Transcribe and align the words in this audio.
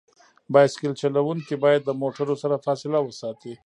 بایسکل 0.53 0.93
چلونکي 1.01 1.55
باید 1.63 1.81
د 1.85 1.89
موټرو 2.01 2.35
سره 2.43 2.55
فاصله 2.65 2.99
وساتي. 3.03 3.53